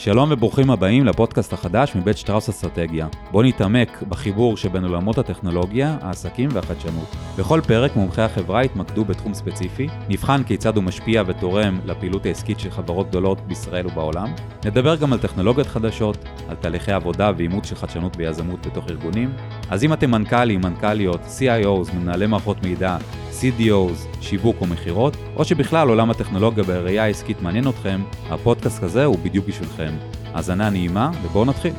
[0.00, 3.06] שלום וברוכים הבאים לפודקאסט החדש מבית שטראוס אסטרטגיה.
[3.30, 7.16] בואו נתעמק בחיבור שבין עולמות הטכנולוגיה, העסקים והחדשנות.
[7.38, 12.70] בכל פרק מומחי החברה יתמקדו בתחום ספציפי, נבחן כיצד הוא משפיע ותורם לפעילות העסקית של
[12.70, 14.32] חברות גדולות בישראל ובעולם.
[14.64, 19.32] נדבר גם על טכנולוגיות חדשות, על תהליכי עבודה ואימוץ של חדשנות ויזמות בתוך ארגונים.
[19.70, 22.96] אז אם אתם מנכ"לים, מנכ"ליות, CIOs, מנהלי מערכות מידע,
[23.40, 28.00] CDOs, שיווק או מכירות, או שבכלל עולם הטכנולוגיה בראייה העסקית מעניין אתכם,
[28.30, 29.92] הפודקאסט הזה הוא בדיוק בשבילכם.
[30.34, 31.72] האזנה נעימה, ובואו נתחיל.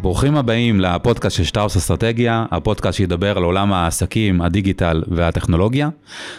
[0.00, 5.88] ברוכים הבאים לפודקאסט של שטראוס אסטרטגיה, הפודקאסט שידבר על עולם העסקים, הדיגיטל והטכנולוגיה.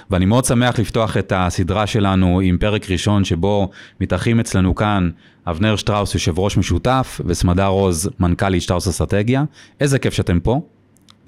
[0.09, 3.70] ואני מאוד שמח לפתוח את הסדרה שלנו עם פרק ראשון שבו
[4.02, 5.09] מתארחים אצלנו כאן
[5.48, 9.44] אבנר שטראוס, יושב ראש משותף, וסמדר רוז, מנכ"לית שטראוס אסטרטגיה.
[9.80, 10.62] איזה כיף שאתם פה.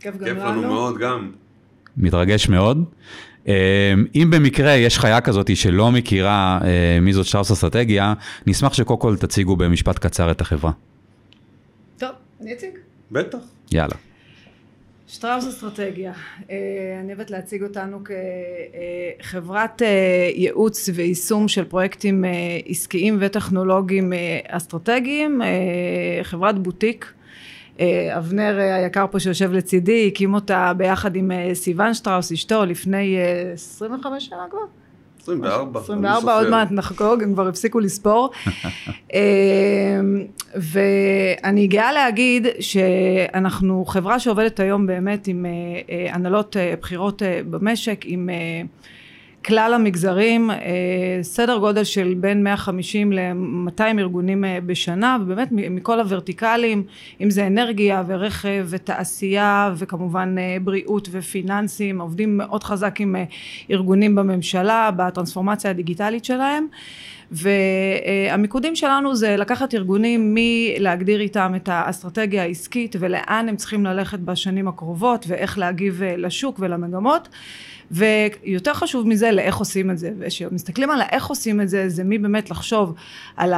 [0.02, 0.62] כיף גם לנו.
[0.62, 1.32] מאוד גם.
[1.98, 2.84] מתרגש מאוד.
[3.48, 8.14] אה, אם במקרה יש חיה כזאת שלא מכירה אה, מי זאת שטראוס אסטרטגיה,
[8.48, 10.72] נשמח שקודם כל תציגו במשפט קצר את החברה.
[11.98, 12.10] טוב,
[12.42, 12.70] אני אציג.
[13.12, 13.38] בטח.
[13.72, 13.96] יאללה.
[15.08, 16.14] שטראוס אסטרטגיה,
[16.50, 16.58] אה,
[17.00, 18.00] אני אוהבת להציג אותנו
[19.20, 19.82] כחברת
[20.36, 22.24] ייעוץ ויישום של פרויקטים
[22.66, 24.14] עסקיים וטכנולוגיים
[24.48, 25.42] אסטרטגיים,
[26.24, 27.14] חברת בוטיק.
[27.82, 32.66] אה, אבנר אה, היקר פה שיושב לצידי, הקים אותה ביחד עם אה, סיוון שטראוס, אשתו,
[32.66, 33.18] לפני
[33.54, 34.60] 25 שנה כבר?
[35.22, 35.80] 24.
[35.80, 38.30] 24, עוד מעט נחגוג, הם כבר הפסיקו לספור.
[40.56, 45.46] ואני גאה להגיד שאנחנו חברה שעובדת היום באמת עם
[46.10, 48.30] הנהלות בחירות במשק, עם
[49.46, 50.58] כלל המגזרים, אה,
[51.22, 56.84] סדר גודל של בין 150 ל-200 ארגונים אה, בשנה, ובאמת מכל הוורטיקלים,
[57.22, 63.16] אם זה אנרגיה ורכב ותעשייה וכמובן אה, בריאות ופיננסים, עובדים מאוד חזק עם
[63.72, 66.68] ארגונים בממשלה, בטרנספורמציה הדיגיטלית שלהם.
[67.32, 74.68] והמיקודים שלנו זה לקחת ארגונים מלהגדיר איתם את האסטרטגיה העסקית ולאן הם צריכים ללכת בשנים
[74.68, 77.30] הקרובות ואיך להגיב לשוק ולמגמות.
[77.92, 80.12] ויותר חשוב מזה לאיך עושים את זה.
[80.20, 82.94] וכשמסתכלים על האיך עושים את זה זה מי באמת לחשוב
[83.38, 83.54] על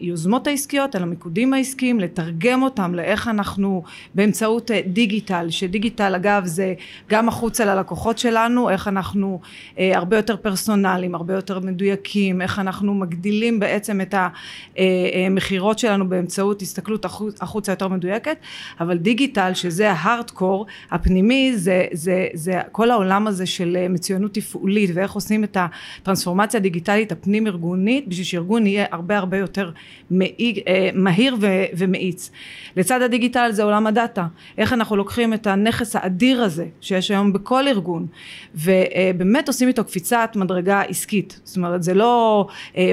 [0.00, 3.82] היוזמות העסקיות על המיקודים העסקיים לתרגם אותם לאיך אנחנו
[4.14, 6.74] באמצעות דיגיטל שדיגיטל אגב זה
[7.08, 9.40] גם החוצה ללקוחות שלנו איך אנחנו
[9.78, 14.14] אה, הרבה יותר פרסונליים הרבה יותר מדויקים איך אנחנו מגדילים בעצם את
[15.26, 17.04] המכירות שלנו באמצעות הסתכלות
[17.40, 18.36] החוצה יותר מדויקת
[18.80, 24.90] אבל דיגיטל שזה ההארדקור הפנימי זה, זה, זה כל העולם הזה של אה, מצוינות תפעולית
[24.94, 29.70] ואיך עושים את הטרנספורמציה הדיגיטלית הפנים ארגונית בשביל שארגון יהיה הרבה הרבה יותר
[30.12, 31.36] אה, מהיר
[31.76, 32.30] ומאיץ.
[32.76, 34.26] לצד הדיגיטל זה עולם הדאטה,
[34.58, 38.06] איך אנחנו לוקחים את הנכס האדיר הזה שיש היום בכל ארגון
[38.54, 42.46] ובאמת עושים איתו קפיצת מדרגה עסקית, זאת אומרת זה לא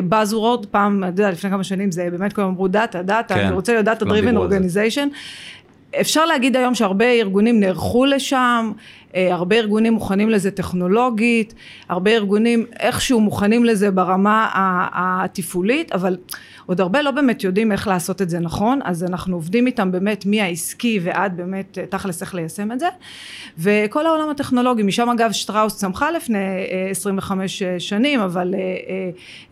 [0.09, 3.56] Buzzword, פעם, אתה יודע, לפני כמה שנים זה באמת כולם אמרו דאטה, דאטה, כן, אני
[3.56, 5.08] רוצה להיות data driven organization
[6.02, 8.72] אפשר להגיד היום שהרבה ארגונים נערכו לשם,
[9.16, 11.53] אה, הרבה ארגונים מוכנים לזה טכנולוגית,
[11.90, 14.50] הרבה ארגונים איכשהו מוכנים לזה ברמה
[14.94, 16.18] התפעולית, אבל
[16.72, 20.26] עוד הרבה לא באמת יודעים איך לעשות את זה נכון, אז אנחנו עובדים איתם באמת
[20.26, 22.88] מהעסקי ועד באמת אה, תכלס איך ליישם את זה,
[23.58, 26.38] וכל העולם הטכנולוגי, משם אגב שטראוס צמחה לפני
[26.92, 28.56] 25 אה, שנים, אבל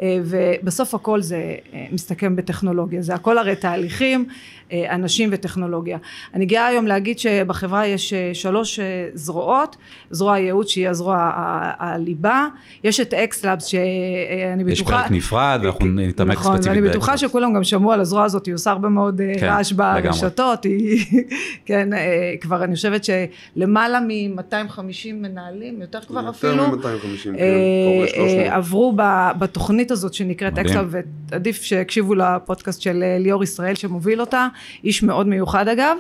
[0.04, 1.56] ובסוף הכל זה
[1.92, 4.26] מסתכם בטכנולוגיה, זה הכל הרי תהליכים,
[4.74, 5.98] אנשים וטכנולוגיה.
[6.34, 9.78] אני גאה היום להגיד שבחברה יש שלוש זרועות זרועות,
[10.12, 11.32] זרוע הייעוץ שהיא הזרוע
[11.80, 12.48] הליבה,
[12.84, 14.72] יש את X-Labs שאני בטוחה...
[14.72, 17.09] יש פרק נפרד ואנחנו נתעמק נכון, ספציפית ב X-Labs.
[17.10, 20.64] בטוחה שכולם גם שמעו על הזרוע הזאת, היא עושה הרבה מאוד אה, כן, רעש ברשתות,
[20.64, 21.06] היא,
[21.66, 27.36] כן, אה, כבר אני חושבת שלמעלה מ-250 מנהלים, יותר כבר יותר אפילו, יותר מ-250, כן,
[27.40, 28.96] אה, עברו
[29.40, 34.48] בתוכנית הזאת שנקראת X-Labs, ועדיף שיקשיבו לפודקאסט של ליאור ישראל שמוביל אותה,
[34.84, 35.98] איש מאוד מיוחד אגב,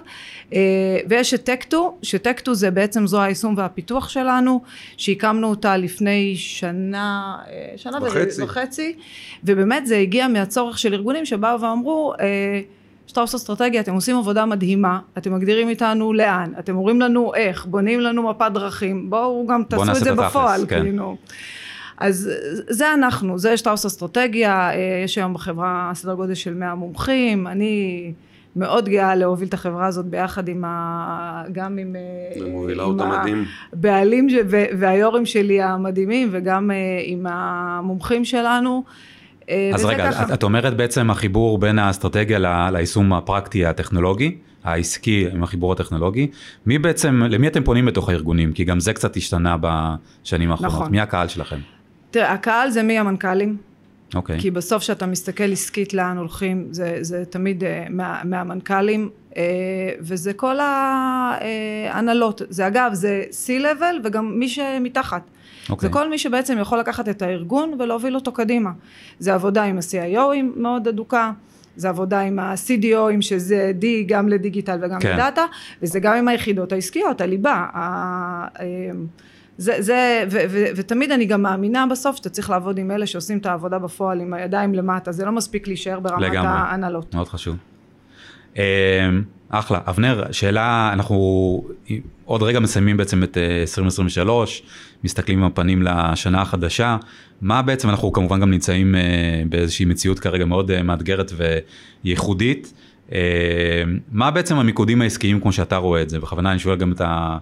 [1.09, 4.62] ויש את טקטו, שטקטו זה בעצם זרוע היישום והפיתוח שלנו,
[4.98, 8.44] שהקמנו אותה לפני שנה, אה, שנה וחצי.
[8.44, 8.96] וחצי,
[9.44, 12.62] ובאמת זה הגיע מהצורך של ארגונים שבאו ואמרו, אה,
[13.07, 18.00] שטראוס אסטרטגיה, אתם עושים עבודה מדהימה, אתם מגדירים איתנו לאן, אתם אומרים לנו איך, בונים
[18.00, 20.81] לנו מפת דרכים, בואו גם תעשו בוא את זה בפועל, כן.
[20.81, 21.18] כאילו.
[21.97, 22.30] אז
[22.69, 28.13] זה אנחנו, זה שטראוס אסטרטגיה, אה, יש היום בחברה סדר גודל של 100 מומחים, אני
[28.56, 31.44] מאוד גאה להוביל את החברה הזאת ביחד עם ה...
[31.51, 31.95] גם עם...
[31.95, 33.45] אה, מובילה אותה מדהים.
[33.74, 34.27] הבעלים
[34.80, 38.83] והיו"רים שלי המדהימים וגם אה, עם המומחים שלנו.
[39.50, 40.34] אה, אז רגע, ככה.
[40.34, 46.28] את אומרת בעצם החיבור בין האסטרטגיה ליישום הפרקטי הטכנולוגי, העסקי עם החיבור הטכנולוגי,
[46.66, 48.54] מי בעצם, למי אתם פונים בתוך הארגונים?
[48.54, 50.75] כי גם זה קצת השתנה בשנים האחרונות.
[50.75, 50.92] נכון.
[50.92, 51.60] מי הקהל שלכם?
[52.12, 53.57] תראה, הקהל זה מי המנכ"לים,
[54.16, 54.40] אוקיי.
[54.40, 59.10] כי בסוף כשאתה מסתכל עסקית לאן הולכים, זה, זה תמיד אה, מה, מהמנכ"לים,
[60.00, 62.42] וזה כל ההנהלות.
[62.50, 65.22] זה אגב, זה C-Level וגם מי שמתחת.
[65.70, 65.90] אוקיי.
[65.90, 68.70] זה כל מי שבעצם יכול לקחת את הארגון ולהוביל אותו קדימה.
[69.20, 71.31] זה עבודה עם ה-CIOים מאוד אדוקה.
[71.76, 75.14] זה עבודה עם ה-CDOים שזה D גם לדיגיטל וגם כן.
[75.14, 75.46] לדאטה,
[75.81, 77.52] וזה גם עם היחידות העסקיות, הליבה.
[77.74, 79.06] ה- אמ,
[79.58, 83.38] זה, זה, ו, ו, ותמיד אני גם מאמינה בסוף שאתה צריך לעבוד עם אלה שעושים
[83.38, 86.48] את העבודה בפועל עם הידיים למטה, זה לא מספיק להישאר ברמת לגמרי.
[86.52, 87.16] ההנהלות.
[87.16, 87.56] מאוד חשוב.
[88.57, 89.10] אה,
[89.50, 89.80] אחלה.
[89.88, 91.63] אבנר, שאלה, אנחנו
[92.25, 94.63] עוד רגע מסיימים בעצם את אה, 2023,
[95.04, 96.98] מסתכלים עם הפנים לשנה החדשה.
[97.42, 99.01] מה בעצם, אנחנו כמובן גם נמצאים אה,
[99.50, 101.31] באיזושהי מציאות כרגע מאוד אה, מאתגרת
[102.04, 102.74] וייחודית.
[103.12, 106.19] אה, מה בעצם המיקודים העסקיים כמו שאתה רואה את זה?
[106.19, 107.38] בכוונה אני שואל גם את ה...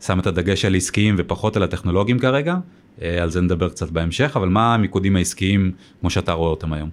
[0.00, 2.56] שם את הדגש על עסקיים ופחות על הטכנולוגיים כרגע,
[3.02, 6.90] אה, על זה נדבר קצת בהמשך, אבל מה המיקודים העסקיים כמו שאתה רואה אותם היום?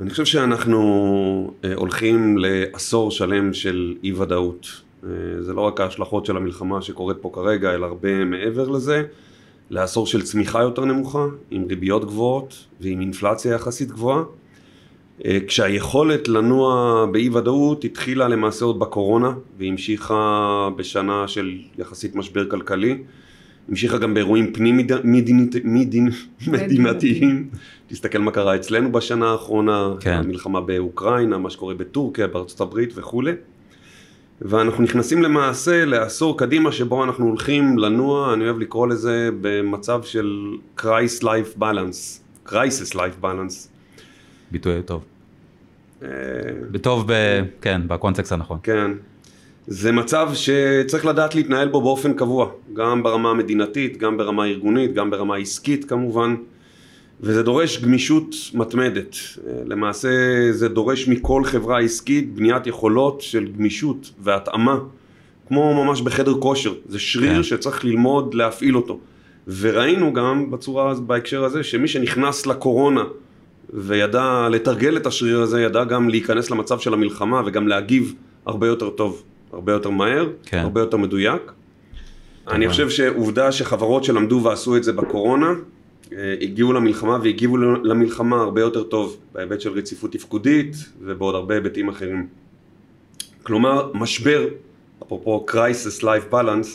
[0.00, 4.66] אני חושב שאנחנו אה, הולכים לעשור שלם של אי ודאות.
[5.04, 5.08] אה,
[5.40, 9.02] זה לא רק ההשלכות של המלחמה שקורית פה כרגע, אלא הרבה מעבר לזה.
[9.70, 14.22] לעשור של צמיחה יותר נמוכה, עם ריביות גבוהות ועם אינפלציה יחסית גבוהה.
[15.24, 23.02] אה, כשהיכולת לנוע באי ודאות התחילה למעשה עוד בקורונה והמשיכה בשנה של יחסית משבר כלכלי.
[23.70, 26.10] המשיכה גם באירועים פנים מד- מדינית- מדין-
[26.46, 27.48] מדינתיים.
[27.88, 30.12] תסתכל מה קרה אצלנו בשנה האחרונה, כן.
[30.24, 33.32] המלחמה באוקראינה, מה שקורה בטורקיה, בארצות הברית וכולי.
[34.42, 40.36] ואנחנו נכנסים למעשה לעשור קדימה שבו אנחנו הולכים לנוע, אני אוהב לקרוא לזה במצב של
[40.78, 43.68] Christ Life Balance, Crisis Life Balance.
[44.50, 45.04] ביטוי טוב.
[46.02, 46.08] אה,
[46.70, 47.12] בטוב, ב...
[47.60, 48.58] כן, בקונטקסט הנכון.
[48.62, 48.90] כן.
[49.66, 55.10] זה מצב שצריך לדעת להתנהל בו באופן קבוע, גם ברמה המדינתית, גם ברמה הארגונית, גם
[55.10, 56.34] ברמה העסקית כמובן,
[57.20, 59.16] וזה דורש גמישות מתמדת.
[59.66, 60.08] למעשה
[60.52, 64.78] זה דורש מכל חברה עסקית בניית יכולות של גמישות והתאמה,
[65.48, 67.42] כמו ממש בחדר כושר, זה שריר כן.
[67.42, 68.98] שצריך ללמוד להפעיל אותו.
[69.46, 73.04] וראינו גם בצורה, בהקשר הזה, שמי שנכנס לקורונה
[73.72, 78.14] וידע לתרגל את השריר הזה, ידע גם להיכנס למצב של המלחמה וגם להגיב
[78.46, 79.22] הרבה יותר טוב,
[79.52, 80.58] הרבה יותר מהר, כן.
[80.58, 81.52] הרבה יותר מדויק.
[82.48, 85.52] אני חושב שעובדה שחברות שלמדו ועשו את זה בקורונה,
[86.12, 91.88] אה, הגיעו למלחמה והגיבו למלחמה הרבה יותר טוב, בהיבט של רציפות תפקודית ובעוד הרבה היבטים
[91.88, 92.26] אחרים.
[93.42, 94.46] כלומר, משבר,
[95.02, 96.68] אפרופו crisis life balance,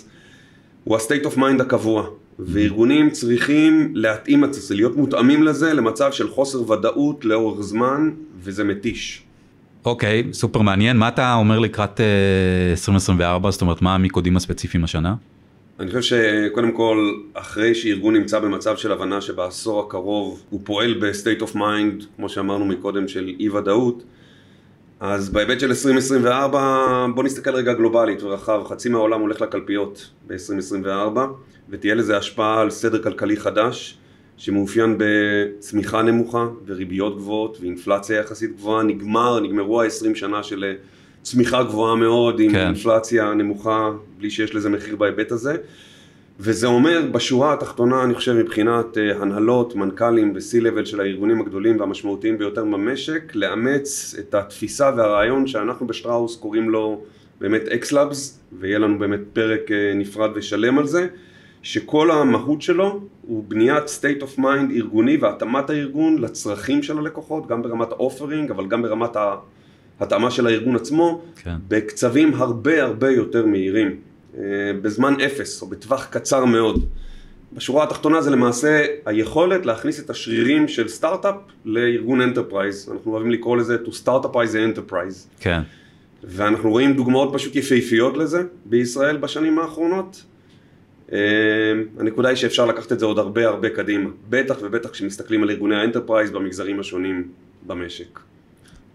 [0.83, 6.29] הוא ה-state of mind הקבוע, וארגונים צריכים להתאים את זה, להיות מותאמים לזה למצב של
[6.29, 9.24] חוסר ודאות לאורך זמן, וזה מתיש.
[9.85, 10.97] אוקיי, סופר מעניין.
[10.97, 12.05] מה אתה אומר לקראת אה,
[12.71, 13.51] 2024?
[13.51, 15.15] זאת אומרת, מה המיקודים הספציפיים השנה?
[15.79, 21.41] אני חושב שקודם כל, אחרי שארגון נמצא במצב של הבנה שבעשור הקרוב הוא פועל ב-state
[21.41, 24.03] of mind, כמו שאמרנו מקודם, של אי ודאות,
[24.99, 31.19] אז בהיבט של 2024, בוא נסתכל רגע גלובלית ורחב, חצי מהעולם הולך לקלפיות ב-2024,
[31.69, 33.97] ותהיה לזה השפעה על סדר כלכלי חדש,
[34.37, 40.73] שמאופיין בצמיחה נמוכה וריביות גבוהות ואינפלציה יחסית גבוהה, נגמר, נגמרו ה-20 שנה של אה,
[41.21, 42.67] צמיחה גבוהה מאוד עם כן.
[42.67, 45.55] אינפלציה נמוכה, בלי שיש לזה מחיר בהיבט הזה.
[46.39, 52.37] וזה אומר בשורה התחתונה, אני חושב, מבחינת אה, הנהלות, מנכ"לים ו-C-Level של הארגונים הגדולים והמשמעותיים
[52.37, 57.01] ביותר במשק, לאמץ את התפיסה והרעיון שאנחנו בשטראוס קוראים לו
[57.41, 61.07] באמת X-Labs, ויהיה לנו באמת פרק אה, נפרד ושלם על זה,
[61.65, 67.61] שכל המהות שלו הוא בניית state of mind ארגוני והתאמת הארגון לצרכים של הלקוחות, גם
[67.61, 69.15] ברמת ה offering, אבל גם ברמת
[69.99, 71.55] ההתאמה של הארגון עצמו, כן.
[71.67, 73.95] בקצבים הרבה הרבה יותר מהירים,
[74.37, 74.41] אה,
[74.81, 76.85] בזמן אפס או בטווח קצר מאוד.
[77.53, 83.57] בשורה התחתונה זה למעשה היכולת להכניס את השרירים של סטארט-אפ לארגון enterprise, אנחנו אוהבים לקרוא
[83.57, 85.61] לזה to start-upize the enterprise, כן.
[86.23, 90.23] ואנחנו רואים דוגמאות פשוט יפהפיות לזה בישראל בשנים האחרונות.
[91.13, 91.19] אה,
[91.99, 95.75] הנקודה היא שאפשר לקחת את זה עוד הרבה הרבה קדימה, בטח ובטח כשמסתכלים על ארגוני
[95.75, 97.27] ה enterprise במגזרים השונים
[97.67, 98.19] במשק.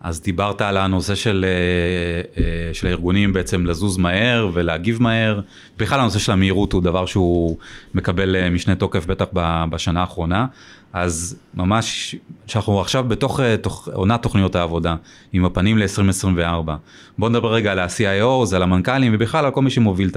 [0.01, 5.41] אז דיברת על הנושא של, אה, אה, של הארגונים בעצם לזוז מהר ולהגיב מהר.
[5.79, 7.57] בכלל הנושא של המהירות הוא דבר שהוא
[7.95, 9.27] מקבל אה, משנה תוקף בטח
[9.71, 10.47] בשנה האחרונה.
[10.93, 12.15] אז ממש,
[12.47, 14.97] שאנחנו עכשיו בתוך אה, תוך, עונת תוכניות העבודה,
[15.33, 16.71] עם הפנים ל-2024.
[17.19, 20.17] בואו נדבר רגע על ה-CIOs, על המנכ"לים ובכלל על כל מי שמוביל את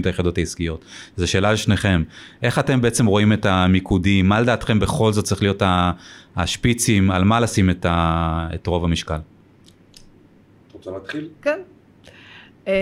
[0.00, 0.84] את היחידות העסקיות.
[1.16, 2.02] זו שאלה לשניכם,
[2.42, 5.62] איך אתם בעצם רואים את המיקודים, מה לדעתכם בכל זאת צריך להיות
[6.36, 9.14] השפיצים, על מה לשים את, ה- את רוב המשקל?
[9.14, 9.20] את
[10.72, 11.28] רוצה להתחיל?
[11.42, 11.58] כן.
[12.68, 12.72] אה,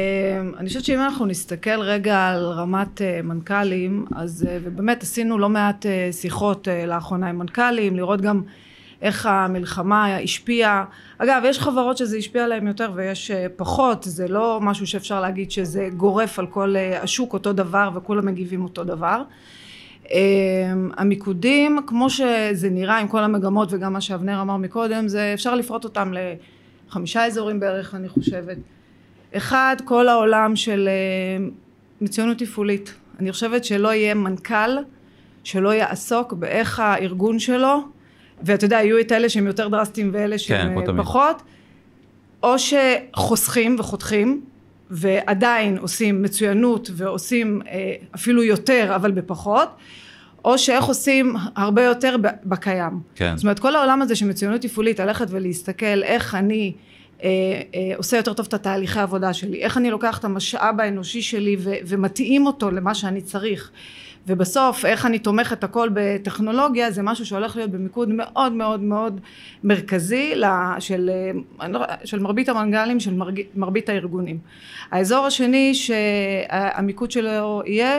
[0.58, 5.48] אני חושבת שאם אנחנו נסתכל רגע על רמת אה, מנכ"לים, אז אה, ובאמת עשינו לא
[5.48, 8.42] מעט אה, שיחות לאחרונה עם מנכ"לים, לראות גם
[9.02, 10.84] איך המלחמה השפיעה.
[11.18, 15.88] אגב, יש חברות שזה השפיע עליהן יותר ויש פחות, זה לא משהו שאפשר להגיד שזה
[15.96, 19.22] גורף על כל השוק אותו דבר וכולם מגיבים אותו דבר.
[20.10, 25.54] אה, המיקודים, כמו שזה נראה עם כל המגמות וגם מה שאבנר אמר מקודם, זה אפשר
[25.54, 26.12] לפרוט אותם
[26.88, 28.56] לחמישה אזורים בערך, אני חושבת.
[29.36, 30.88] אחד, כל העולם של
[32.00, 32.94] מצוינות תפעולית.
[33.20, 34.70] אני חושבת שלא יהיה מנכ"ל
[35.44, 37.80] שלא יעסוק באיך הארגון שלו
[38.42, 41.42] ואתה יודע, יהיו את אלה שהם יותר דרסטיים ואלה שהם כן, פחות,
[42.42, 44.44] או שחוסכים וחותכים,
[44.90, 49.68] ועדיין עושים מצוינות ועושים אה, אפילו יותר אבל בפחות,
[50.44, 53.00] או שאיך עושים הרבה יותר בקיים.
[53.14, 53.36] כן.
[53.36, 56.72] זאת אומרת, כל העולם הזה של מצוינות תפעולית, ללכת ולהסתכל איך אני
[57.22, 57.28] אה,
[57.74, 61.56] אה, עושה יותר טוב את התהליכי העבודה שלי, איך אני לוקח את המשאב האנושי שלי
[61.58, 63.70] ו- ומתאים אותו למה שאני צריך.
[64.26, 69.20] ובסוף איך אני תומכת הכל בטכנולוגיה זה משהו שהולך להיות במיקוד מאוד מאוד מאוד
[69.64, 70.34] מרכזי
[70.78, 71.10] של,
[71.68, 73.14] לא, של מרבית המנגלים של
[73.54, 74.38] מרבית הארגונים.
[74.90, 77.98] האזור השני שהמיקוד שלו יהיה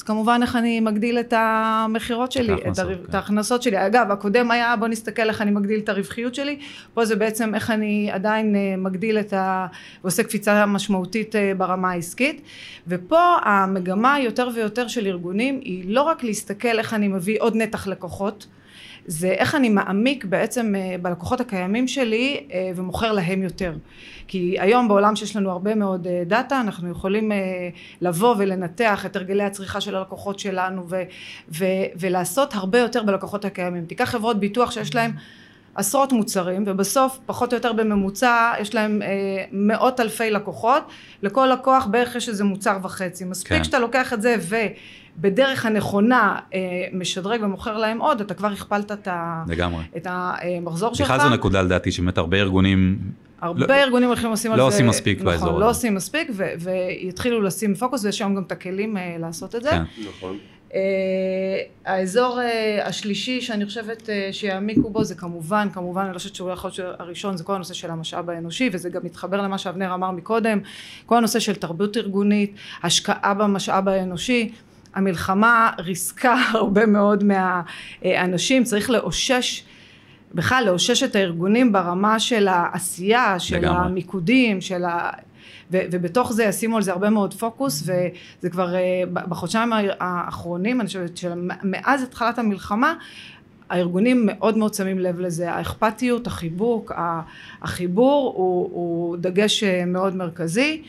[0.00, 2.94] אז כמובן איך אני מגדיל את המכירות שלי, את, הר...
[2.94, 3.00] כן.
[3.08, 3.86] את ההכנסות שלי.
[3.86, 6.58] אגב, הקודם היה בוא נסתכל איך אני מגדיל את הרווחיות שלי,
[6.94, 9.66] פה זה בעצם איך אני עדיין אה, מגדיל את ה...
[10.04, 12.42] ועושה קפיצה משמעותית אה, ברמה העסקית.
[12.88, 17.86] ופה המגמה יותר ויותר של ארגונים היא לא רק להסתכל איך אני מביא עוד נתח
[17.86, 18.46] לקוחות,
[19.06, 23.74] זה איך אני מעמיק בעצם אה, בלקוחות הקיימים שלי אה, ומוכר להם יותר.
[24.28, 27.32] כי היום בעולם שיש לנו הרבה מאוד אה, דאטה אנחנו יכולים
[28.00, 31.02] לבוא ולנתח את הרגלי הצריכה של הלקוחות שלנו ו-
[31.48, 31.64] ו-
[31.96, 33.84] ולעשות הרבה יותר בלקוחות הקיימים.
[33.84, 35.12] תיקח חברות ביטוח שיש להם
[35.74, 39.08] עשרות מוצרים ובסוף פחות או יותר בממוצע יש להם אה,
[39.52, 40.82] מאות אלפי לקוחות
[41.22, 43.64] לכל לקוח בערך יש איזה מוצר וחצי מספיק כן.
[43.64, 44.36] שאתה לוקח את זה
[45.18, 46.60] ובדרך הנכונה אה,
[46.92, 49.84] משדרג ומוכר להם עוד אתה כבר הכפלת את, ה, לגמרי.
[49.96, 51.10] את המחזור שלך.
[51.10, 52.98] בכלל זו נקודה לדעתי שבאמת הרבה ארגונים
[53.40, 55.60] הרבה לא, ארגונים הולכים לשים לא על זה, לא עושים מספיק נכון, באזור לא הזה.
[55.64, 59.62] לא עושים מספיק ו- ויתחילו לשים פוקוס ויש היום גם את הכלים uh, לעשות את
[59.62, 59.70] זה.
[59.70, 59.82] כן.
[60.08, 60.38] נכון.
[60.70, 60.72] Uh,
[61.84, 66.50] האזור uh, השלישי שאני חושבת uh, שיעמיקו בו זה כמובן, כמובן אני לא חושבת שהוא
[66.50, 70.10] יכול להיות הראשון זה כל הנושא של המשאב האנושי וזה גם מתחבר למה שאבנר אמר
[70.10, 70.60] מקודם,
[71.06, 74.52] כל הנושא של תרבות ארגונית, השקעה במשאב האנושי,
[74.94, 79.64] המלחמה ריסקה הרבה מאוד מהאנשים, צריך לאושש
[80.34, 83.78] בכלל לאושש את הארגונים ברמה של העשייה, של לגמרי.
[83.78, 85.10] המיקודים, של ה...
[85.72, 90.86] ו, ובתוך זה ישימו על זה הרבה מאוד פוקוס וזה כבר אה, בחודשיים האחרונים אני
[90.86, 92.94] חושבת שמאז התחלת המלחמה
[93.70, 96.92] הארגונים מאוד מאוד שמים לב לזה האכפתיות החיבוק
[97.62, 100.82] החיבור הוא, הוא דגש אה, מאוד מרכזי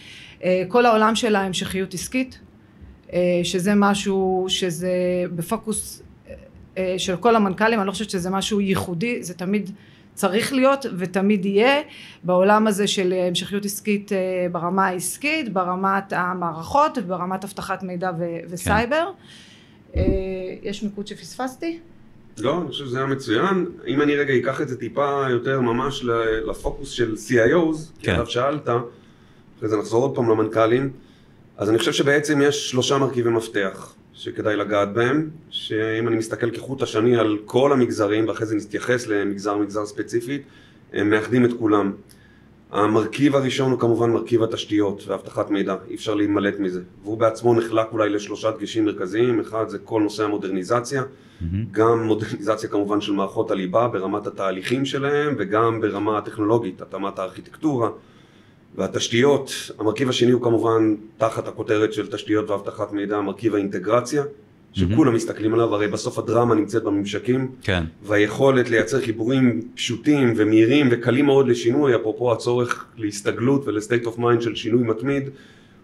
[0.43, 2.39] אה, כל העולם של ההמשכיות עסקית
[3.43, 4.91] שזה משהו שזה
[5.35, 6.03] בפוקוס
[6.97, 9.71] של כל המנכ"לים אני לא חושבת שזה משהו ייחודי זה תמיד
[10.13, 11.81] צריך להיות ותמיד יהיה
[12.23, 14.17] בעולם הזה של המשכיות עסקית אה,
[14.51, 19.09] ברמה העסקית, ברמת המערכות וברמת אבטחת מידע ו- וסייבר.
[19.93, 20.01] כן.
[20.63, 21.79] יש מיקוד שפספסתי?
[22.37, 23.65] לא, אני חושב שזה היה מצוין.
[23.87, 26.03] אם אני רגע אקח את זה טיפה יותר ממש
[26.47, 28.25] לפוקוס של CIOs, כן.
[28.25, 28.69] כי שאלת,
[29.57, 30.89] אחרי זה נחזור עוד פעם למנכ"לים,
[31.57, 33.93] אז אני חושב שבעצם יש שלושה מרכיבי מפתח.
[34.21, 39.57] שכדאי לגעת בהם, שאם אני מסתכל כחוט השני על כל המגזרים, ואחרי זה נתייחס למגזר
[39.57, 40.41] מגזר ספציפית,
[40.93, 41.91] הם מאחדים את כולם.
[42.71, 46.81] המרכיב הראשון הוא כמובן מרכיב התשתיות ואבטחת מידע, אי אפשר להימלט מזה.
[47.03, 51.45] והוא בעצמו נחלק אולי לשלושה דגשים מרכזיים, אחד זה כל נושא המודרניזציה, mm-hmm.
[51.71, 57.89] גם מודרניזציה כמובן של מערכות הליבה ברמת התהליכים שלהם וגם ברמה הטכנולוגית, התאמת הארכיטקטורה.
[58.75, 64.23] והתשתיות, המרכיב השני הוא כמובן תחת הכותרת של תשתיות ואבטחת מידע, מרכיב האינטגרציה,
[64.73, 67.83] שכולם מסתכלים עליו, הרי בסוף הדרמה נמצאת בממשקים, כן.
[68.03, 74.41] והיכולת לייצר חיבורים פשוטים ומהירים וקלים מאוד לשינוי, אפרופו הצורך להסתגלות ול state of mind
[74.41, 75.29] של שינוי מתמיד,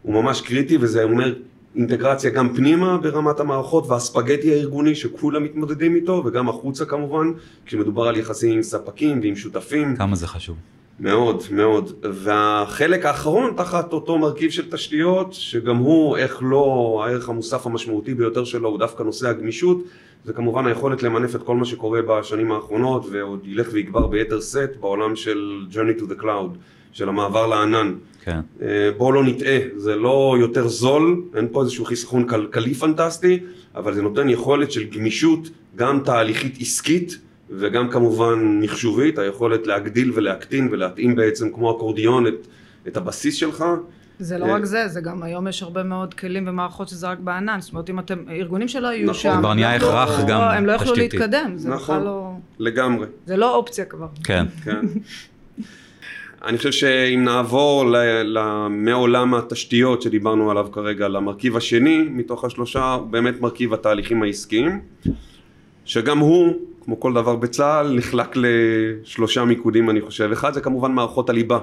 [0.02, 1.34] הוא ממש קריטי וזה אומר
[1.76, 7.32] אינטגרציה גם פנימה ברמת המערכות והספגטי הארגוני שכולם מתמודדים איתו וגם החוצה כמובן,
[7.66, 9.96] כשמדובר על יחסים עם ספקים ועם שותפים.
[9.96, 10.56] כמה זה חשוב.
[11.00, 11.92] מאוד, מאוד.
[12.14, 18.44] והחלק האחרון תחת אותו מרכיב של תשתיות, שגם הוא, איך לא, הערך המוסף המשמעותי ביותר
[18.44, 19.84] שלו הוא דווקא נושא הגמישות,
[20.26, 24.78] זה כמובן היכולת למנף את כל מה שקורה בשנים האחרונות, ועוד ילך ויגבר ביתר שאת
[24.78, 26.58] בעולם של journey to the cloud,
[26.92, 27.94] של המעבר לענן.
[28.24, 28.40] כן.
[28.62, 33.40] אה, בואו לא נטעה, זה לא יותר זול, אין פה איזשהו חיסכון כלכלי פנטסטי,
[33.76, 37.18] אבל זה נותן יכולת של גמישות, גם תהליכית עסקית,
[37.50, 42.48] וגם כמובן מחשובית, היכולת להגדיל ולהקטין ולהתאים בעצם כמו אקורדיון את,
[42.88, 43.66] את הבסיס שלך.
[44.20, 47.20] זה לא אה, רק זה, זה גם היום יש הרבה מאוד כלים ומערכות שזה רק
[47.20, 49.14] בענן, זאת אומרת אם אתם, ארגונים שלא יהיו נכון.
[49.22, 51.18] שם, כבר נהיה הם לא- הכרח לא- גם הם לא יוכלו תשתיתי.
[51.18, 51.82] להתקדם, זה נכון.
[51.96, 53.06] בכלל לא, לגמרי.
[53.26, 54.08] זה לא אופציה כבר.
[54.24, 54.46] כן.
[54.66, 54.86] כן.
[56.46, 57.98] אני חושב שאם נעבור ל-
[58.38, 64.80] ל- מעולם התשתיות שדיברנו עליו כרגע למרכיב השני מתוך השלושה, הוא באמת מרכיב התהליכים העסקיים,
[65.86, 66.54] שגם הוא,
[66.88, 70.30] כמו כל דבר בצה"ל, נחלק לשלושה מיקודים אני חושב.
[70.32, 71.60] אחד זה כמובן מערכות הליבה.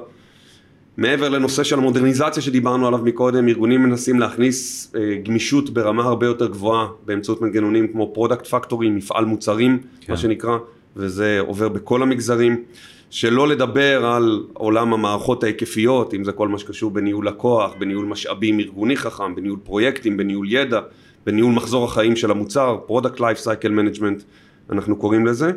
[0.97, 6.47] מעבר לנושא של המודרניזציה שדיברנו עליו מקודם, ארגונים מנסים להכניס אה, גמישות ברמה הרבה יותר
[6.47, 10.12] גבוהה באמצעות מנגנונים כמו product factory, מפעל מוצרים, כן.
[10.12, 10.59] מה שנקרא,
[10.97, 12.62] וזה עובר בכל המגזרים.
[13.11, 18.61] שלא לדבר על עולם המערכות ההיקפיות, אם זה כל מה שקשור בניהול לקוח, בניהול משאבים
[18.61, 20.81] ארגוני חכם, בניהול פרויקטים, בניהול ידע,
[21.26, 24.23] בניהול מחזור החיים של המוצר, Product Life Cycle Management,
[24.71, 25.52] אנחנו קוראים לזה.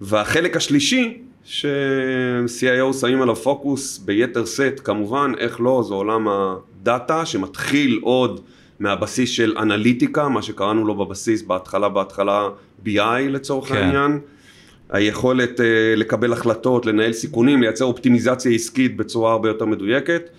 [0.00, 8.00] והחלק השלישי, ש-CIO שמים עליו פוקוס ביתר שאת, כמובן, איך לא, זה עולם הדאטה, שמתחיל
[8.02, 8.40] עוד
[8.80, 12.48] מהבסיס של אנליטיקה, מה שקראנו לו בבסיס, בהתחלה, בהתחלה
[12.86, 13.76] BI לצורך כן.
[13.76, 14.20] העניין.
[14.90, 15.62] היכולת uh,
[15.96, 20.30] לקבל החלטות, לנהל סיכונים, לייצר אופטימיזציה עסקית בצורה הרבה יותר מדויקת,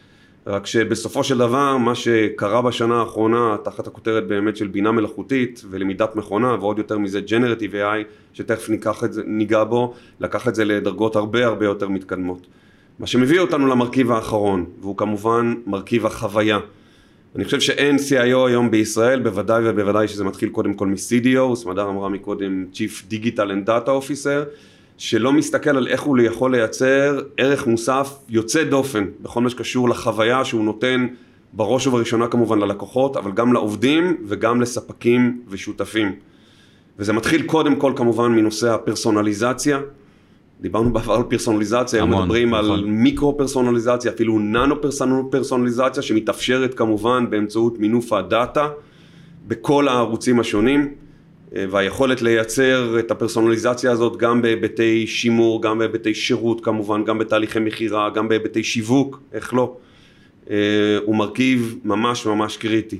[0.47, 6.15] רק שבסופו של דבר מה שקרה בשנה האחרונה תחת הכותרת באמת של בינה מלאכותית ולמידת
[6.15, 10.65] מכונה ועוד יותר מזה Generative AI שתכף ניקח את זה, ניגע בו, לקח את זה
[10.65, 12.47] לדרגות הרבה הרבה יותר מתקדמות.
[12.99, 16.59] מה שמביא אותנו למרכיב האחרון והוא כמובן מרכיב החוויה.
[17.35, 22.09] אני חושב שאין CIO היום בישראל, בוודאי ובוודאי שזה מתחיל קודם כל מ-CDO, סמדר אמרה
[22.09, 24.49] מקודם Chief Digital and Data Officer,
[24.97, 30.45] שלא מסתכל על איך הוא יכול לייצר ערך מוסף יוצא דופן בכל מה שקשור לחוויה
[30.45, 31.07] שהוא נותן
[31.53, 36.15] בראש ובראשונה כמובן ללקוחות, אבל גם לעובדים וגם לספקים ושותפים.
[36.99, 39.79] וזה מתחיל קודם כל כמובן מנושא הפרסונליזציה.
[40.61, 42.71] דיברנו בעבר על פרסונליזציה, היום המון, מדברים נכון.
[42.71, 44.75] על מיקרו פרסונליזציה, אפילו ננו
[45.31, 48.69] פרסונליזציה שמתאפשרת כמובן באמצעות מינוף הדאטה
[49.47, 50.93] בכל הערוצים השונים
[51.55, 58.09] והיכולת לייצר את הפרסונליזציה הזאת גם בהיבטי שימור, גם בהיבטי שירות כמובן, גם בתהליכי מכירה,
[58.09, 59.75] גם בהיבטי שיווק, איך לא,
[60.50, 60.55] אה,
[61.05, 63.00] הוא מרכיב ממש ממש קריטי.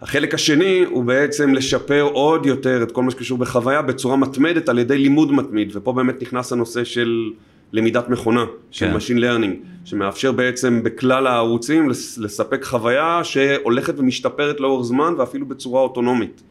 [0.00, 4.78] החלק השני הוא בעצם לשפר עוד יותר את כל מה שקשור בחוויה בצורה מתמדת על
[4.78, 7.30] ידי לימוד מתמיד ופה באמת נכנס הנושא של
[7.72, 8.96] למידת מכונה, של כן.
[8.96, 9.54] Machine Learning,
[9.84, 16.42] שמאפשר בעצם בכלל הערוצים לס- לספק חוויה שהולכת ומשתפרת לאורך זמן ואפילו בצורה אוטונומית.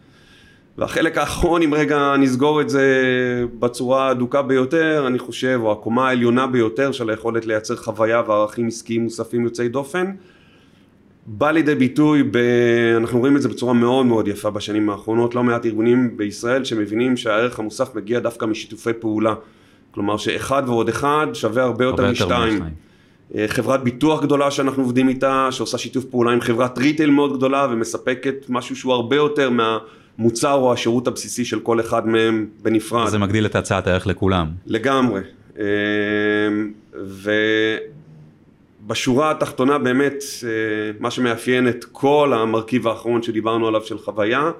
[0.80, 2.86] והחלק האחרון, אם רגע נסגור את זה
[3.60, 9.04] בצורה הדוקה ביותר, אני חושב, או הקומה העליונה ביותר של היכולת לייצר חוויה וערכים עסקיים
[9.04, 10.12] מוספים יוצאי דופן,
[11.26, 12.38] בא לידי ביטוי, ב...
[12.98, 17.18] אנחנו רואים את זה בצורה מאוד מאוד יפה בשנים האחרונות, לא מעט ארגונים בישראל שמבינים
[17.18, 19.34] שהערך המוסף מגיע דווקא משיתופי פעולה.
[19.92, 22.64] כלומר שאחד ועוד אחד שווה הרבה יותר משתיים.
[23.36, 27.68] אה, חברת ביטוח גדולה שאנחנו עובדים איתה, שעושה שיתוף פעולה עם חברת ריטייל מאוד גדולה
[27.72, 29.50] ומספקת משהו שהוא הרבה יותר
[30.20, 33.08] מהמוצר או השירות הבסיסי של כל אחד מהם בנפרד.
[33.08, 34.48] זה מגדיל את הצעת הערך לכולם.
[34.66, 35.22] לגמרי.
[35.60, 35.66] אה,
[38.86, 40.50] ובשורה התחתונה באמת, אה,
[41.00, 44.52] מה שמאפיין את כל המרכיב האחרון שדיברנו עליו של חוויה,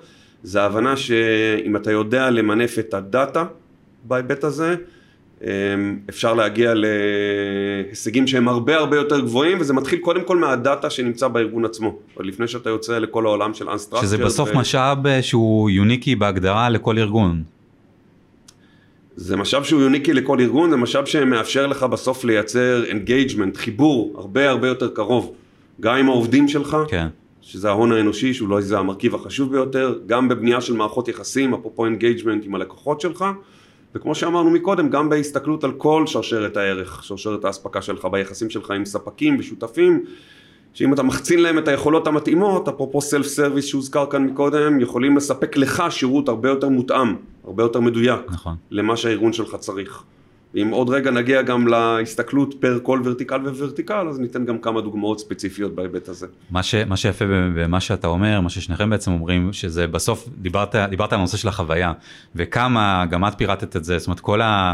[0.44, 3.46] זה ההבנה שאם אתה יודע למנף את הדאטה
[4.04, 4.76] בהיבט הזה,
[6.10, 11.66] אפשר להגיע להישגים שהם הרבה הרבה יותר גבוהים, וזה מתחיל קודם כל מהדאטה שנמצא בארגון
[11.66, 14.02] עצמו, עוד לפני שאתה יוצא לכל העולם של Unstructured.
[14.02, 17.44] שזה בסוף ו- משאב אה, שהוא unique־י בהגדרה לכל ארגון.
[19.16, 24.50] זה משאב שהוא unique־י לכל ארגון, זה משאב שמאפשר לך בסוף לייצר engagement, חיבור הרבה
[24.50, 25.34] הרבה יותר קרוב,
[25.82, 27.08] גם עם העובדים שלך, כן.
[27.42, 32.46] שזה ההון האנושי, שאולי זה המרכיב החשוב ביותר, גם בבנייה של מערכות יחסים, אפרופו engagement
[32.46, 33.26] עם הלקוחות שלך,
[33.96, 38.86] וכמו שאמרנו מקודם, גם בהסתכלות על כל שרשרת הערך, שרשרת האספקה שלך, ביחסים שלך עם
[38.86, 40.04] ספקים ושותפים,
[40.74, 45.58] שאם אתה מחצין להם את היכולות המתאימות, אפרופו self service שהוזכר כאן מקודם, יכולים לספק
[45.58, 48.22] לך שירות הרבה יותר מותאם, הרבה יותר מדויק.
[48.30, 48.56] נכון.
[48.72, 50.04] למה שהארגון שלך צריך.
[50.54, 55.20] ואם עוד רגע נגיע גם להסתכלות פר כל ורטיקל וורטיקל, אז ניתן גם כמה דוגמאות
[55.20, 56.28] ספציפיות בהיבט הזה.
[56.52, 61.14] מה, ש, מה שיפה במה שאתה אומר, מה ששניכם בעצם אומרים, שזה בסוף, דיברת, דיברת
[61.14, 61.94] על הנושא של החוויה,
[62.36, 64.74] וכמה, גם את פירטת את זה, זאת אומרת כל ה,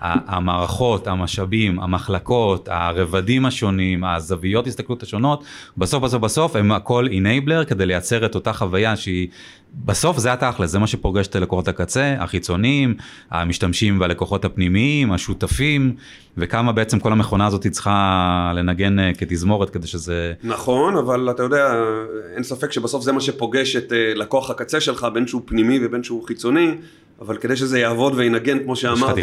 [0.00, 5.44] ה, המערכות, המשאבים, המחלקות, הרבדים השונים, הזוויות הסתכלות השונות,
[5.76, 9.28] בסוף בסוף בסוף הם הכל אינבלר כדי לייצר את אותה חוויה שהיא,
[9.84, 12.94] בסוף זה התכל'ס, זה מה שפוגש את לקוחות הקצה, החיצוניים,
[13.30, 15.94] המשתמשים והלקוחות הפנימיים, השותפים,
[16.36, 20.32] וכמה בעצם כל המכונה הזאת צריכה לנגן אה, כתזמורת כדי שזה...
[20.44, 21.84] נכון, אבל אתה יודע,
[22.34, 26.02] אין ספק שבסוף זה מה שפוגש את אה, לקוח הקצה שלך, בין שהוא פנימי ובין
[26.02, 26.74] שהוא חיצוני,
[27.20, 29.16] אבל כדי שזה יעבוד וינגן, כמו שאמרת.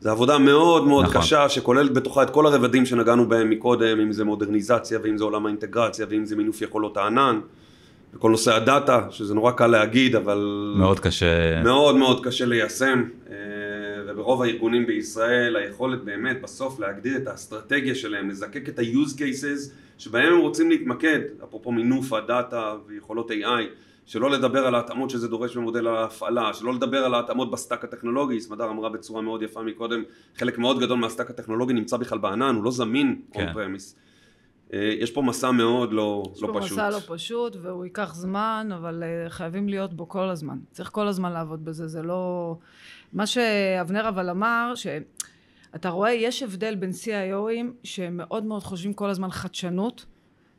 [0.00, 1.20] זו עבודה מאוד מאוד נכון.
[1.20, 5.46] קשה, שכוללת בתוכה את כל הרבדים שנגענו בהם מקודם, אם זה מודרניזציה, ואם זה עולם
[5.46, 7.40] האינטגרציה, ואם זה מינוף יכולות הענן,
[8.14, 10.72] וכל נושא הדאטה, שזה נורא קל להגיד, אבל...
[10.76, 11.62] מאוד קשה.
[11.62, 13.34] מאוד מאוד קשה ליישם, אה,
[14.06, 20.32] וברוב הארגונים בישראל היכולת באמת בסוף להגדיר את האסטרטגיה שלהם, לזקק את ה-use cases שבהם
[20.32, 23.64] הם רוצים להתמקד, אפרופו מינוף הדאטה ויכולות AI,
[24.06, 28.70] שלא לדבר על ההתאמות שזה דורש במודל ההפעלה, שלא לדבר על ההתאמות ב-stack הטכנולוגי, סמדר
[28.70, 30.02] אמרה בצורה מאוד יפה מקודם,
[30.36, 33.48] חלק מאוד גדול מה-stack הטכנולוגי נמצא בכלל בענן, הוא לא זמין כן.
[33.48, 33.96] on premise.
[34.74, 36.72] אה, יש פה מסע מאוד לא, יש לא פה פשוט.
[36.72, 40.58] מסע לא פשוט, והוא ייקח זמן, אבל אה, חייבים להיות בו כל הזמן.
[40.70, 42.56] צריך כל הזמן לעבוד בזה, זה לא...
[43.12, 49.10] מה שאבנר אבל אמר, שאתה רואה, יש הבדל בין CIOים שהם מאוד מאוד חושבים כל
[49.10, 50.04] הזמן חדשנות.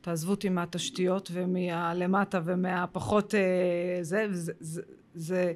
[0.02, 3.40] תעזבו אותי מהתשתיות ומהלמטה ומהפחות אה,
[4.02, 4.82] זה, זה, זה,
[5.16, 5.54] זה,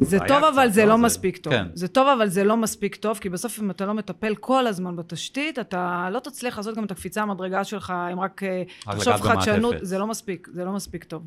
[0.00, 0.88] זה טוב אבל זה לא?
[0.88, 1.52] לא זה- מספיק טוב.
[1.52, 1.66] כן.
[1.74, 4.96] זה טוב אבל זה לא מספיק טוב, כי בסוף אם אתה לא מטפל כל הזמן
[4.96, 9.12] בתשתית, אתה לא תצליח לעשות גם את הקפיצה המדרגה שלך, אם רק אה, רק תחשוב
[9.16, 9.74] חדשנות.
[9.80, 11.22] זה לא מספיק, זה לא מספיק טוב.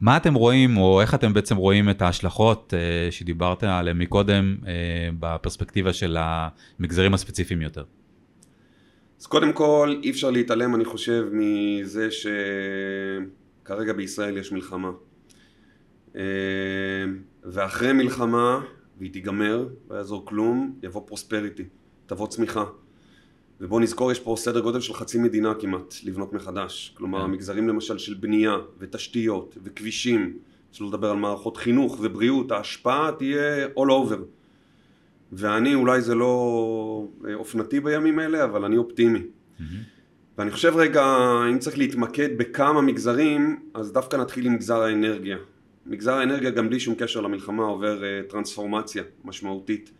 [0.00, 4.72] מה אתם רואים, או איך אתם בעצם רואים את ההשלכות אה, שדיברת עליהן מקודם, אה,
[5.20, 7.84] בפרספקטיבה של המגזרים הספציפיים יותר?
[9.20, 14.90] אז קודם כל, אי אפשר להתעלם, אני חושב, מזה שכרגע בישראל יש מלחמה.
[16.16, 16.22] אה,
[17.44, 18.60] ואחרי מלחמה,
[18.98, 21.64] והיא תיגמר, לא יעזור כלום, יבוא פרוספריטי,
[22.06, 22.64] תבוא צמיחה.
[23.60, 26.94] ובואו נזכור, יש פה סדר גודל של חצי מדינה כמעט לבנות מחדש.
[26.96, 27.24] כלומר, כן.
[27.24, 30.38] המגזרים למשל של בנייה ותשתיות וכבישים,
[30.72, 34.18] שלא לדבר על מערכות חינוך ובריאות, ההשפעה תהיה all over.
[35.32, 39.22] ואני, אולי זה לא אה, אופנתי בימים אלה, אבל אני אופטימי.
[40.38, 41.04] ואני חושב רגע,
[41.50, 45.36] אם צריך להתמקד בכמה מגזרים, אז דווקא נתחיל עם מגזר האנרגיה.
[45.86, 49.90] מגזר האנרגיה גם בלי שום קשר למלחמה עובר אה, טרנספורמציה משמעותית.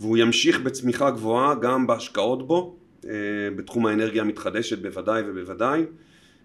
[0.00, 3.10] והוא ימשיך בצמיחה גבוהה גם בהשקעות בו, אה,
[3.56, 5.82] בתחום האנרגיה המתחדשת בוודאי ובוודאי,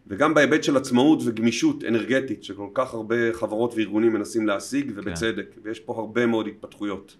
[0.07, 5.79] וגם בהיבט של עצמאות וגמישות אנרגטית, שכל כך הרבה חברות וארגונים מנסים להשיג, ובצדק, ויש
[5.79, 7.15] פה הרבה מאוד התפתחויות.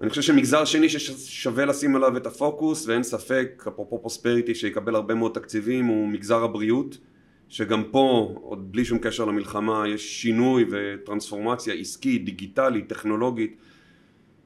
[0.00, 5.14] אני חושב שמגזר שני ששווה לשים עליו את הפוקוס, ואין ספק, אפרופו פרוספריטי שיקבל הרבה
[5.14, 6.98] מאוד תקציבים, הוא מגזר הבריאות,
[7.50, 13.56] שגם פה, עוד בלי שום קשר למלחמה, יש שינוי וטרנספורמציה עסקית, דיגיטלית, טכנולוגית,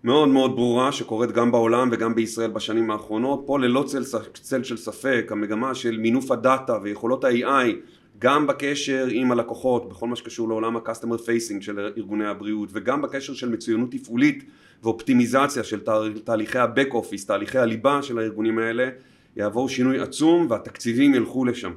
[0.05, 3.43] מאוד מאוד ברורה, שקורית גם בעולם וגם בישראל בשנים האחרונות.
[3.47, 7.75] פה ללא צל, צל של ספק, המגמה של מינוף הדאטה ויכולות ה-AI,
[8.19, 13.35] גם בקשר עם הלקוחות, בכל מה שקשור לעולם ה-customer facing של ארגוני הבריאות, וגם בקשר
[13.35, 14.45] של מצוינות תפעולית
[14.83, 18.89] ואופטימיזציה של תה- תהליכי ה-back office, תהליכי הליבה של הארגונים האלה,
[19.37, 21.73] יעבור שינוי עצום והתקציבים ילכו לשם.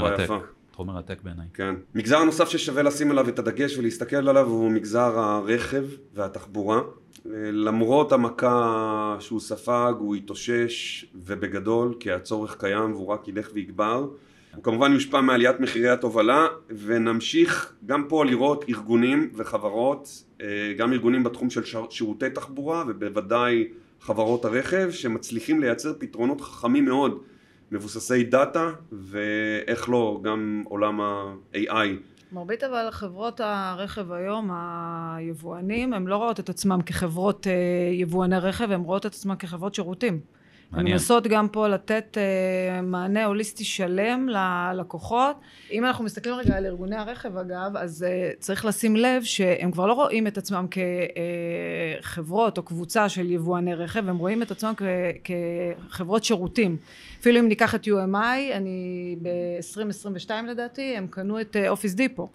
[0.00, 0.55] מרתק, יפה.
[0.76, 1.46] תחום מרתק בעיניי.
[1.54, 1.74] כן.
[1.94, 5.84] מגזר נוסף ששווה לשים עליו את הדגש ולהסתכל עליו הוא מגזר הרכב
[6.14, 6.80] והתחבורה.
[7.52, 14.06] למרות המכה שהוא ספג, הוא התאושש ובגדול, כי הצורך קיים והוא רק ילך ויגבר.
[14.54, 16.46] הוא כמובן יושפע מעליית מחירי התובלה,
[16.84, 20.46] ונמשיך גם פה לראות ארגונים וחברות, אה,
[20.78, 23.68] גם ארגונים בתחום של שירותי תחבורה, ובוודאי
[24.00, 27.20] חברות הרכב, שמצליחים לייצר פתרונות חכמים מאוד,
[27.72, 31.88] מבוססי דאטה, ואיך לא, גם עולם ה-AI.
[32.32, 37.52] מרבית אבל חברות הרכב היום, היבואנים, הם לא רואות את עצמם כחברות אה,
[37.92, 40.20] יבואני רכב, הם רואות את עצמם כחברות שירותים.
[40.72, 45.36] מנסות גם פה לתת אה, מענה הוליסטי שלם ללקוחות.
[45.72, 49.86] אם אנחנו מסתכלים רגע על ארגוני הרכב אגב, אז אה, צריך לשים לב שהם כבר
[49.86, 50.66] לא רואים את עצמם
[52.02, 54.82] כחברות או קבוצה של יבואני רכב, הם רואים את עצמם כ-
[55.88, 56.76] כחברות שירותים.
[57.20, 62.28] אפילו אם ניקח את UMI, אני ב-2022 לדעתי, הם קנו את אה, אופיס דיפו.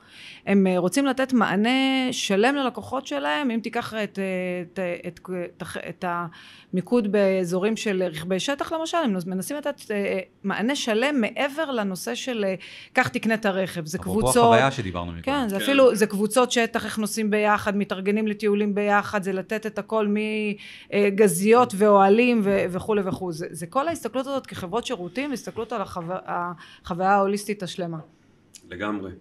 [0.46, 1.70] הם אה, רוצים לתת מענה
[2.12, 4.24] שלם ללקוחות שלהם, אם תיקח את, אה,
[4.62, 5.20] את, את,
[5.58, 6.06] את, את
[6.74, 12.46] המיקוד באזורים של רכבי שטח למשל, הם מנסים לתת אה, מענה שלם מעבר לנושא של
[12.48, 12.56] אה,
[12.94, 15.24] קח תקנה את הרכב, זה אפרופו קבוצות, החוויה שדיברנו מקודם.
[15.24, 15.62] כן, זה כן.
[15.62, 20.08] אפילו, זה קבוצות שטח, איך נוסעים ביחד, מתארגנים לטיולים ביחד, זה לתת את הכל
[20.94, 23.32] מגזיות ואוהלים ו- וכולי וכו'.
[23.32, 26.02] זה, זה כל ההסתכלות הזאת כחברות שירותים, הסתכלות על החו...
[26.26, 28.00] החוויה ההוליסטית השלמה.
[28.70, 29.12] לגמרי.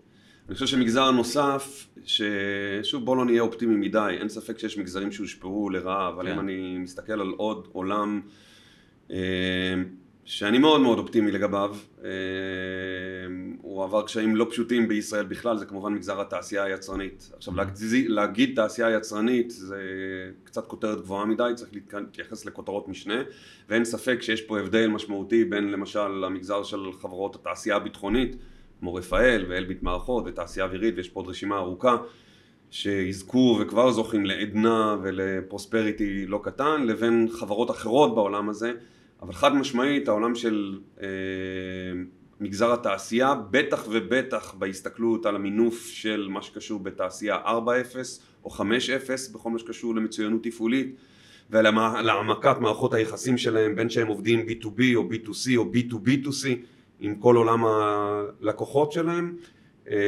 [0.48, 5.70] אני חושב שמגזר נוסף, ששוב בוא לא נהיה אופטימי מדי, אין ספק שיש מגזרים שהושפעו
[5.70, 6.32] לרעה, אבל כן.
[6.32, 8.30] אם אני מסתכל על עוד עולם אה,
[10.24, 12.08] שאני מאוד מאוד אופטימי לגביו, אה,
[13.62, 17.30] הוא עבר קשיים לא פשוטים בישראל בכלל, זה כמובן מגזר התעשייה היצרנית.
[17.36, 19.82] עכשיו להגזי- להגיד תעשייה יצרנית זה
[20.44, 23.22] קצת כותרת גבוהה מדי, צריך להתייחס לכותרות משנה,
[23.68, 28.36] ואין ספק שיש פה הבדל משמעותי בין למשל המגזר של חברות התעשייה הביטחונית,
[28.80, 31.96] כמו רפאל ואלביט מערכות ותעשייה אווירית ויש פה עוד רשימה ארוכה
[32.70, 38.72] שיזכו וכבר זוכים לעדנה ולפרוספריטי לא קטן, לבין חברות אחרות בעולם הזה,
[39.22, 41.06] אבל חד משמעית העולם של אה,
[42.40, 47.48] מגזר התעשייה, בטח ובטח בהסתכלות על המינוף של מה שקשור בתעשייה 4.0
[48.44, 48.62] או 5.0
[49.32, 50.96] בכל מה שקשור למצוינות תפעולית
[51.50, 56.46] ולהעמקת מערכות היחסים שלהם בין שהם עובדים B2B או B2C או B2B2C
[57.00, 59.36] עם כל עולם הלקוחות שלהם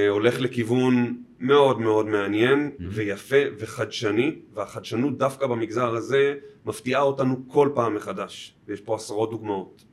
[0.08, 2.82] הולך לכיוון מאוד מאוד מעניין mm-hmm.
[2.88, 6.34] ויפה וחדשני והחדשנות דווקא במגזר הזה
[6.66, 9.84] מפתיעה אותנו כל פעם מחדש ויש פה עשרות דוגמאות.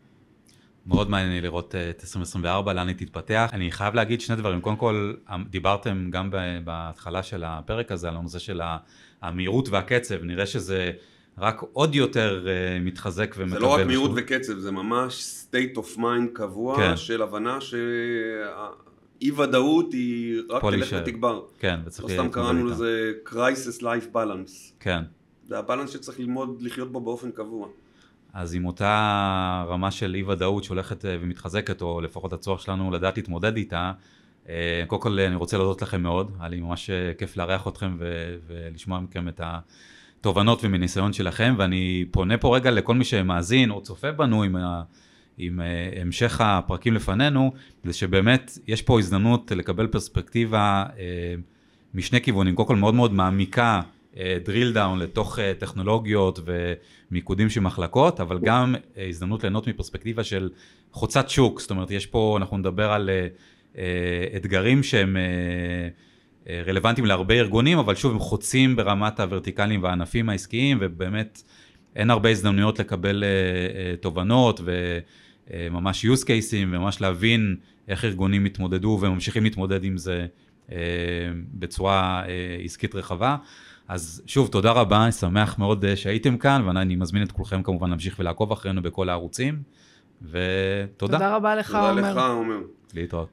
[0.86, 3.50] מאוד מעניין לי לראות אה, את 2024, לאן היא תתפתח.
[3.54, 4.62] אני חייב להגיד שני דברים.
[4.62, 6.30] קודם כל, אמ, דיברתם גם
[6.64, 8.62] בהתחלה של הפרק הזה על הנושא של
[9.22, 10.24] המהירות והקצב.
[10.24, 10.92] נראה שזה
[11.38, 13.60] רק עוד יותר uh, מתחזק ומקבל...
[13.60, 16.98] זה לא רק מהירות וקצב, זה ממש state of mind קבוע כן.
[16.98, 17.62] של הבנה
[19.20, 21.42] שאי ודאות היא רק תלך ותגבר.
[21.60, 22.10] כן, וצריך...
[22.10, 24.74] לא סתם קראנו לזה crisis life balance.
[24.80, 25.04] כן.
[25.48, 27.68] זה הבלנס שצריך ללמוד לחיות בו באופן קבוע.
[28.34, 33.18] אז עם אותה רמה של אי ודאות שהולכת אה, ומתחזקת, או לפחות הצורך שלנו לדעת
[33.18, 33.92] להתמודד איתה,
[34.50, 38.36] אה, קודם כל אני רוצה להודות לכם מאוד, היה לי ממש ממש לארח אתכם ו-
[38.48, 39.60] ולשמוע מכם את ה...
[40.22, 44.84] תובנות ומניסיון שלכם, ואני פונה פה רגע לכל מי שמאזין או צופה בנו עם, ה,
[45.40, 47.52] עם uh, המשך הפרקים לפנינו,
[47.84, 50.98] זה שבאמת יש פה הזדמנות לקבל פרספקטיבה uh,
[51.94, 53.82] משני כיוונים, קודם כל מאוד מאוד מעמיקה,
[54.14, 56.40] uh, drill down לתוך טכנולוגיות
[57.12, 60.50] ומיקודים של מחלקות, אבל גם הזדמנות ליהנות מפרספקטיבה של
[60.92, 63.10] חוצת שוק, זאת אומרת יש פה, אנחנו נדבר על
[64.36, 65.18] אתגרים שהם...
[66.50, 71.44] אה, רלוונטיים להרבה ארגונים, אבל שוב, הם חוצים ברמת הוורטיקלים והענפים העסקיים, ובאמת
[71.96, 73.26] אין הרבה הזדמנויות לקבל uh,
[73.98, 74.04] uh,
[75.50, 77.56] תובנות וממש use cases, וממש להבין
[77.88, 80.28] איך ארגונים התמודדו וממשיכים להתמודד עם זה
[80.68, 80.72] uh,
[81.54, 83.38] בצורה uh, עסקית רחבה.
[83.88, 88.20] אז שוב, תודה רבה, אני שמח מאוד שהייתם כאן, ואני מזמין את כולכם כמובן להמשיך
[88.20, 89.62] ולעקוב אחרינו בכל הערוצים,
[90.22, 90.88] ותודה.
[90.98, 91.96] תודה רבה לך, עומר.
[91.96, 92.60] תודה לך, עומר.
[92.94, 93.28] להתראות.